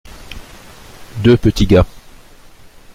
[1.17, 1.85] Deux petits gars.